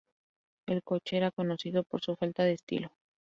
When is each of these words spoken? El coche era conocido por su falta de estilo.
El 0.65 0.81
coche 0.81 1.17
era 1.17 1.29
conocido 1.29 1.83
por 1.83 2.01
su 2.01 2.15
falta 2.15 2.43
de 2.43 2.53
estilo. 2.53 2.89